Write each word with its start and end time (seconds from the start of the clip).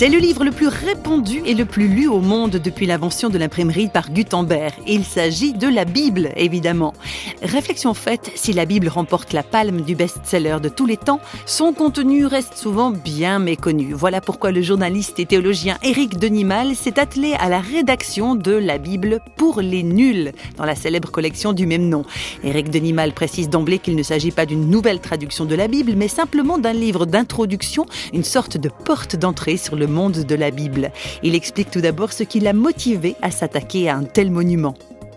C'est 0.00 0.08
le 0.08 0.16
livre 0.16 0.44
le 0.44 0.50
plus 0.50 0.68
répandu 0.68 1.42
et 1.44 1.52
le 1.52 1.66
plus 1.66 1.86
lu 1.86 2.08
au 2.08 2.20
monde 2.20 2.52
depuis 2.52 2.86
l'invention 2.86 3.28
de 3.28 3.36
l'imprimerie 3.36 3.88
par 3.88 4.10
Gutenberg. 4.10 4.72
Il 4.86 5.04
s'agit 5.04 5.52
de 5.52 5.68
la 5.68 5.84
Bible, 5.84 6.30
évidemment. 6.36 6.94
Réflexion 7.42 7.92
faite, 7.92 8.30
si 8.34 8.54
la 8.54 8.64
Bible 8.64 8.88
remporte 8.88 9.34
la 9.34 9.42
palme 9.42 9.82
du 9.82 9.94
best-seller 9.94 10.56
de 10.62 10.70
tous 10.70 10.86
les 10.86 10.96
temps, 10.96 11.20
son 11.44 11.74
contenu 11.74 12.24
reste 12.24 12.54
souvent 12.56 12.90
bien 12.90 13.38
méconnu. 13.38 13.92
Voilà 13.92 14.22
pourquoi 14.22 14.52
le 14.52 14.62
journaliste 14.62 15.20
et 15.20 15.26
théologien 15.26 15.76
Éric 15.82 16.18
Denimal 16.18 16.74
s'est 16.76 16.98
attelé 16.98 17.34
à 17.34 17.50
la 17.50 17.60
rédaction 17.60 18.36
de 18.36 18.52
la 18.52 18.78
Bible 18.78 19.20
pour 19.36 19.60
les 19.60 19.82
nuls, 19.82 20.32
dans 20.56 20.64
la 20.64 20.76
célèbre 20.76 21.10
collection 21.10 21.52
du 21.52 21.66
même 21.66 21.90
nom. 21.90 22.06
Éric 22.42 22.70
Denimal 22.70 23.12
précise 23.12 23.50
d'emblée 23.50 23.78
qu'il 23.78 23.96
ne 23.96 24.02
s'agit 24.02 24.30
pas 24.30 24.46
d'une 24.46 24.70
nouvelle 24.70 25.00
traduction 25.00 25.44
de 25.44 25.54
la 25.54 25.68
Bible, 25.68 25.92
mais 25.94 26.08
simplement 26.08 26.56
d'un 26.56 26.72
livre 26.72 27.04
d'introduction, 27.04 27.84
une 28.14 28.24
sorte 28.24 28.56
de 28.56 28.70
porte 28.70 29.14
d'entrée 29.16 29.58
sur 29.58 29.76
le 29.76 29.89
monde 29.90 30.24
de 30.24 30.34
la 30.34 30.50
Bible. 30.50 30.90
Il 31.22 31.34
explique 31.34 31.70
tout 31.70 31.80
d'abord 31.80 32.12
ce 32.12 32.22
qui 32.22 32.40
l'a 32.40 32.52
motivé 32.52 33.16
à 33.22 33.30
s'attaquer 33.30 33.88
à 33.88 33.96
un 33.96 34.04
tel 34.04 34.30
monument. 34.30 34.74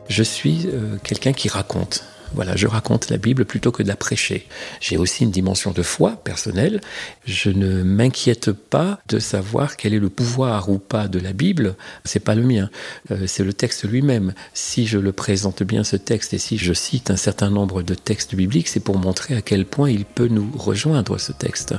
Je 0.10 0.24
suis 0.24 0.68
euh, 0.68 0.98
quelqu'un 1.04 1.34
qui 1.34 1.48
raconte. 1.48 2.04
Voilà, 2.34 2.56
je 2.56 2.68
raconte 2.68 3.10
la 3.10 3.18
Bible 3.18 3.46
plutôt 3.46 3.72
que 3.72 3.84
de 3.84 3.88
la 3.88 3.96
prêcher. 3.96 4.48
J'ai 4.80 4.98
aussi 4.98 5.24
une 5.24 5.32
dimension 5.32 5.72
de 5.72 5.84
foi 5.84 6.12
personnelle. 6.24 6.82
Je 7.26 7.50
ne 7.50 7.84
m'inquiète 7.84 8.52
pas 8.52 9.00
de 9.08 9.20
savoir 9.20 9.78
quel 9.78 9.94
est 9.94 10.00
le 10.00 10.10
pouvoir 10.10 10.70
ou 10.70 10.80
pas 10.80 11.08
de 11.08 11.20
la 11.20 11.34
Bible. 11.34 11.76
C'est 12.06 12.20
pas 12.20 12.36
le 12.36 12.44
mien. 12.44 12.70
Euh, 13.12 13.26
c'est 13.28 13.44
le 13.44 13.54
texte 13.54 13.84
lui-même. 13.88 14.34
Si 14.54 14.88
je 14.88 14.98
le 14.98 15.12
présente 15.12 15.64
bien 15.64 15.84
ce 15.84 15.96
texte 15.96 16.34
et 16.34 16.40
si 16.40 16.58
je 16.58 16.74
cite 16.74 17.12
un 17.12 17.18
certain 17.18 17.50
nombre 17.50 17.84
de 17.84 17.94
textes 17.94 18.36
bibliques, 18.36 18.68
c'est 18.68 18.80
pour 18.80 18.98
montrer 18.98 19.36
à 19.36 19.42
quel 19.42 19.66
point 19.66 19.90
il 19.90 20.06
peut 20.06 20.28
nous 20.28 20.52
rejoindre 20.58 21.18
ce 21.18 21.32
texte. 21.32 21.76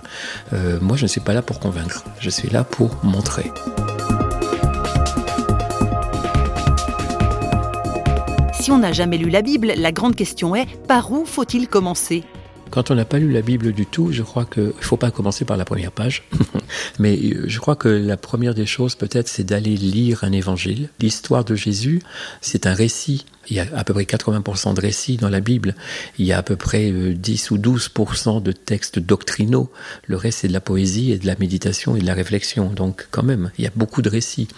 Euh, 0.53 0.79
moi, 0.81 0.97
je 0.97 1.03
ne 1.05 1.09
suis 1.09 1.21
pas 1.21 1.35
là 1.35 1.43
pour 1.43 1.61
convaincre. 1.61 2.05
Je 2.21 2.31
suis 2.31 2.49
là 2.49 2.65
pour 2.65 2.97
montrer. 3.03 3.51
Si 8.65 8.71
on 8.71 8.79
n'a 8.79 8.93
jamais 8.93 9.19
lu 9.19 9.29
la 9.29 9.43
Bible, 9.43 9.75
la 9.77 9.93
grande 9.93 10.17
question 10.17 10.57
est 10.57 10.65
par 10.89 11.13
où 11.13 11.27
faut-il 11.27 11.69
commencer? 11.69 12.25
Quand 12.71 12.91
on 12.91 12.95
n'a 12.95 13.05
pas 13.05 13.19
lu 13.19 13.31
la 13.31 13.43
Bible 13.43 13.75
du 13.75 13.85
tout, 13.85 14.11
je 14.11 14.23
crois 14.23 14.47
qu'il 14.47 14.63
ne 14.63 14.73
faut 14.81 14.97
pas 14.97 15.11
commencer 15.11 15.45
par 15.45 15.59
la 15.59 15.67
première 15.67 15.93
page, 15.93 16.23
mais 16.99 17.19
euh, 17.19 17.45
je 17.47 17.59
crois 17.59 17.77
que 17.77 17.89
la 17.89 18.17
première 18.17 18.55
des 18.55 18.67
choses 18.67 18.95
peut-être 18.95 19.29
c'est 19.29 19.45
d'aller 19.45 19.77
lire 19.77 20.25
un 20.25 20.33
évangile. 20.33 20.89
L'histoire 21.01 21.45
de 21.45 21.55
Jésus, 21.55 22.01
c'est 22.41 22.67
un 22.67 22.75
récit 22.75 23.25
il 23.49 23.57
y 23.57 23.61
a 23.61 23.67
à 23.75 23.85
peu 23.85 23.93
près 23.95 24.05
80% 24.05 24.75
de 24.75 24.81
récits 24.81 25.17
dans 25.17 25.29
la 25.29 25.41
Bible. 25.41 25.75
Il 26.19 26.27
y 26.27 26.33
a 26.33 26.39
à 26.39 26.43
peu 26.43 26.57
près 26.57 26.91
10 26.91 27.53
euh, 27.53 27.55
ou 27.55 27.59
12% 27.59 28.43
de 28.43 28.53
textes 28.53 28.99
doctrinaux. 28.99 29.71
Le 30.07 30.17
reste, 30.17 30.41
c'est 30.41 30.49
de 30.49 30.53
la 30.53 30.61
poésie 30.61 31.13
et 31.13 31.19
de 31.19 31.27
la 31.27 31.37
méditation 31.39 31.97
et 31.97 32.01
de 32.01 32.07
la 32.07 32.15
réflexion. 32.15 32.71
Donc, 32.71 33.07
quand 33.11 33.23
même, 33.23 33.51
il 33.59 33.65
y 33.65 33.67
a 33.67 33.73
beaucoup 33.75 34.03
de 34.03 34.09
récits. 34.09 34.49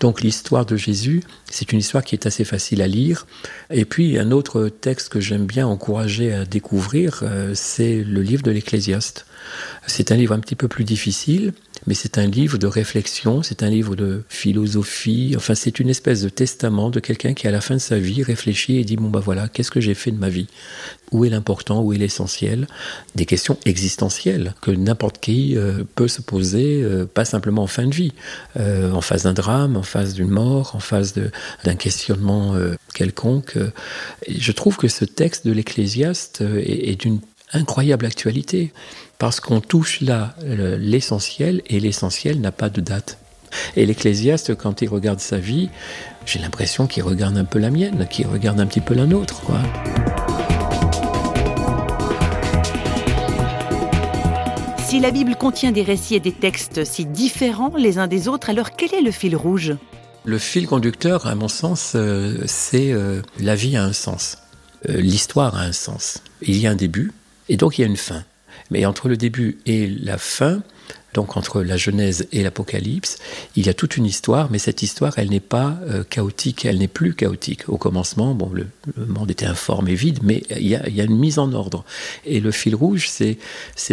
Donc, 0.00 0.20
l'histoire 0.20 0.66
de 0.66 0.76
Jésus, 0.76 1.22
c'est 1.50 1.72
une 1.72 1.78
histoire 1.78 2.04
qui 2.04 2.14
est 2.14 2.26
assez 2.26 2.44
facile 2.44 2.82
à 2.82 2.88
lire. 2.88 3.26
Et 3.70 3.84
puis, 3.84 4.18
un 4.18 4.30
autre 4.30 4.68
texte 4.68 5.08
que 5.08 5.20
j'aime 5.20 5.46
bien 5.46 5.66
encourager 5.66 6.32
à 6.32 6.44
découvrir, 6.44 7.20
euh, 7.22 7.52
c'est 7.54 8.02
le 8.04 8.22
livre 8.22 8.42
de 8.42 8.50
l'Ecclésiaste. 8.50 9.26
C'est 9.86 10.12
un 10.12 10.16
livre 10.16 10.34
un 10.34 10.40
petit 10.40 10.56
peu 10.56 10.68
plus 10.68 10.84
difficile, 10.84 11.52
mais 11.86 11.94
c'est 11.94 12.18
un 12.18 12.26
livre 12.26 12.58
de 12.58 12.66
réflexion, 12.66 13.42
c'est 13.42 13.62
un 13.62 13.70
livre 13.70 13.96
de 13.96 14.22
philosophie, 14.28 15.34
enfin 15.36 15.54
c'est 15.54 15.80
une 15.80 15.88
espèce 15.88 16.22
de 16.22 16.28
testament 16.28 16.90
de 16.90 17.00
quelqu'un 17.00 17.34
qui 17.34 17.46
à 17.46 17.50
la 17.50 17.60
fin 17.60 17.74
de 17.74 17.80
sa 17.80 17.98
vie 17.98 18.22
réfléchit 18.22 18.76
et 18.76 18.84
dit 18.84 18.96
bon 18.96 19.08
bah 19.08 19.20
voilà, 19.24 19.48
qu'est-ce 19.48 19.70
que 19.70 19.80
j'ai 19.80 19.94
fait 19.94 20.10
de 20.10 20.18
ma 20.18 20.28
vie? 20.28 20.46
Où 21.10 21.24
est 21.24 21.30
l'important? 21.30 21.82
Où 21.82 21.92
est 21.92 21.98
l'essentiel? 21.98 22.66
Des 23.14 23.24
questions 23.24 23.56
existentielles 23.64 24.54
que 24.60 24.70
n'importe 24.70 25.18
qui 25.18 25.56
euh, 25.56 25.84
peut 25.94 26.08
se 26.08 26.20
poser, 26.20 26.82
euh, 26.82 27.06
pas 27.06 27.24
simplement 27.24 27.62
en 27.62 27.66
fin 27.66 27.86
de 27.86 27.94
vie, 27.94 28.12
euh, 28.58 28.92
en 28.92 29.00
face 29.00 29.22
d'un 29.22 29.32
drame, 29.32 29.76
en 29.76 29.82
face 29.82 30.14
d'une 30.14 30.28
mort, 30.28 30.74
en 30.74 30.80
face 30.80 31.14
d'un 31.64 31.74
questionnement 31.76 32.54
quelconque. 32.94 33.56
je 34.28 34.52
trouve 34.52 34.76
que 34.76 34.88
ce 34.88 35.04
texte 35.04 35.46
de 35.46 35.52
l'Ecclésiaste 35.52 36.40
est, 36.40 36.90
est 36.90 36.96
d'une 36.96 37.20
incroyable 37.52 38.06
actualité, 38.06 38.72
parce 39.18 39.40
qu'on 39.40 39.60
touche 39.60 40.00
là 40.00 40.34
l'essentiel, 40.42 41.62
et 41.66 41.80
l'essentiel 41.80 42.40
n'a 42.40 42.52
pas 42.52 42.68
de 42.68 42.80
date. 42.80 43.18
Et 43.76 43.86
l'Ecclésiaste, 43.86 44.54
quand 44.54 44.82
il 44.82 44.88
regarde 44.88 45.20
sa 45.20 45.38
vie, 45.38 45.70
j'ai 46.26 46.38
l'impression 46.38 46.86
qu'il 46.86 47.02
regarde 47.02 47.36
un 47.36 47.44
peu 47.44 47.58
la 47.58 47.70
mienne, 47.70 48.06
qu'il 48.10 48.26
regarde 48.26 48.60
un 48.60 48.66
petit 48.66 48.80
peu 48.80 48.94
la 48.94 49.06
nôtre. 49.06 49.40
Quoi. 49.40 49.60
Si 54.88 55.00
la 55.00 55.10
Bible 55.10 55.36
contient 55.36 55.70
des 55.70 55.82
récits 55.82 56.14
et 56.14 56.20
des 56.20 56.32
textes 56.32 56.84
si 56.84 57.04
différents 57.04 57.76
les 57.76 57.98
uns 57.98 58.06
des 58.06 58.26
autres, 58.26 58.48
alors 58.48 58.70
quel 58.74 58.94
est 58.94 59.02
le 59.02 59.10
fil 59.10 59.36
rouge? 59.36 59.74
Le 60.24 60.38
fil 60.38 60.66
conducteur, 60.66 61.26
à 61.26 61.34
mon 61.34 61.48
sens, 61.48 61.92
euh, 61.94 62.38
c'est 62.46 62.90
euh, 62.92 63.20
la 63.38 63.54
vie 63.54 63.76
a 63.76 63.84
un 63.84 63.92
sens. 63.92 64.38
Euh, 64.88 64.98
l'histoire 64.98 65.56
a 65.56 65.62
un 65.62 65.72
sens. 65.72 66.22
Il 66.40 66.56
y 66.56 66.66
a 66.66 66.70
un 66.70 66.74
début, 66.74 67.12
et 67.48 67.56
donc 67.56 67.78
il 67.78 67.82
y 67.82 67.84
a 67.84 67.88
une 67.88 67.96
fin. 67.96 68.24
Mais 68.70 68.84
entre 68.84 69.08
le 69.08 69.16
début 69.16 69.58
et 69.66 69.86
la 69.86 70.18
fin, 70.18 70.62
donc 71.14 71.36
entre 71.36 71.62
la 71.62 71.76
Genèse 71.76 72.28
et 72.32 72.42
l'Apocalypse, 72.42 73.18
il 73.56 73.66
y 73.66 73.68
a 73.68 73.74
toute 73.74 73.96
une 73.96 74.04
histoire, 74.04 74.50
mais 74.50 74.58
cette 74.58 74.82
histoire, 74.82 75.14
elle 75.16 75.30
n'est 75.30 75.40
pas 75.40 75.78
euh, 75.88 76.04
chaotique, 76.04 76.64
elle 76.64 76.78
n'est 76.78 76.88
plus 76.88 77.14
chaotique. 77.14 77.68
Au 77.68 77.78
commencement, 77.78 78.34
bon, 78.34 78.50
le, 78.52 78.66
monde 79.06 79.30
était 79.30 79.46
informe 79.46 79.88
et 79.88 79.94
vide, 79.94 80.20
mais 80.22 80.42
il 80.50 80.66
y, 80.66 80.76
a, 80.76 81.04
une 81.04 81.16
mise 81.16 81.38
en 81.38 81.52
ordre. 81.52 81.84
Et 82.24 82.40
le 82.40 82.50
fil 82.50 82.74
rouge, 82.74 83.08
c'est, 83.08 83.38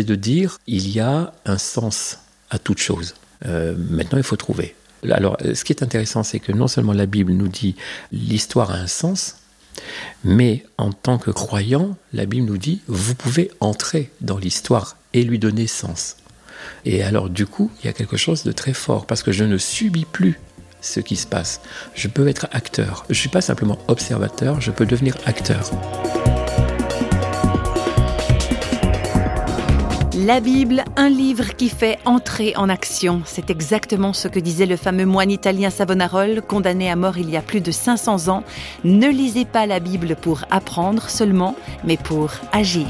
de 0.03 0.15
dire, 0.15 0.59
il 0.67 0.89
y 0.89 0.99
a 0.99 1.33
un 1.45 1.57
sens 1.57 2.19
à 2.49 2.59
toute 2.59 2.79
chose. 2.79 3.15
Euh, 3.45 3.75
maintenant, 3.89 4.17
il 4.17 4.23
faut 4.23 4.35
trouver. 4.35 4.75
Alors, 5.09 5.37
ce 5.41 5.63
qui 5.63 5.71
est 5.71 5.83
intéressant, 5.83 6.23
c'est 6.23 6.39
que 6.39 6.51
non 6.51 6.67
seulement 6.67 6.93
la 6.93 7.05
Bible 7.05 7.31
nous 7.31 7.47
dit 7.47 7.75
l'histoire 8.11 8.71
a 8.71 8.75
un 8.75 8.87
sens, 8.87 9.37
mais 10.23 10.65
en 10.77 10.91
tant 10.91 11.17
que 11.17 11.31
croyant, 11.31 11.97
la 12.13 12.25
Bible 12.25 12.47
nous 12.47 12.57
dit, 12.57 12.81
vous 12.87 13.15
pouvez 13.15 13.51
entrer 13.59 14.09
dans 14.21 14.37
l'histoire 14.37 14.97
et 15.13 15.23
lui 15.23 15.39
donner 15.39 15.67
sens. 15.67 16.17
Et 16.85 17.03
alors 17.03 17.29
du 17.29 17.45
coup, 17.45 17.71
il 17.81 17.85
y 17.85 17.89
a 17.89 17.93
quelque 17.93 18.17
chose 18.17 18.43
de 18.43 18.51
très 18.51 18.73
fort, 18.73 19.05
parce 19.05 19.23
que 19.23 19.31
je 19.31 19.43
ne 19.43 19.57
subis 19.57 20.05
plus 20.05 20.39
ce 20.81 20.99
qui 20.99 21.15
se 21.15 21.27
passe. 21.27 21.61
Je 21.95 22.07
peux 22.07 22.27
être 22.27 22.47
acteur. 22.51 23.05
Je 23.09 23.13
ne 23.13 23.19
suis 23.19 23.29
pas 23.29 23.41
simplement 23.41 23.79
observateur, 23.87 24.61
je 24.61 24.71
peux 24.71 24.85
devenir 24.85 25.15
acteur. 25.25 25.71
La 30.25 30.39
Bible, 30.39 30.83
un 30.95 31.09
livre 31.09 31.55
qui 31.55 31.69
fait 31.69 31.99
entrer 32.03 32.55
en 32.55 32.67
action. 32.67 33.21
C'est 33.25 33.51
exactement 33.51 34.11
ce 34.11 34.27
que 34.27 34.39
disait 34.39 34.65
le 34.65 34.75
fameux 34.75 35.05
moine 35.05 35.29
italien 35.29 35.69
Savonarola, 35.69 36.41
condamné 36.41 36.89
à 36.89 36.95
mort 36.95 37.19
il 37.19 37.29
y 37.29 37.37
a 37.37 37.43
plus 37.43 37.61
de 37.61 37.69
500 37.69 38.29
ans. 38.29 38.43
Ne 38.83 39.07
lisez 39.07 39.45
pas 39.45 39.67
la 39.67 39.79
Bible 39.79 40.15
pour 40.15 40.43
apprendre 40.49 41.11
seulement, 41.11 41.55
mais 41.83 41.97
pour 41.97 42.31
agir. 42.51 42.87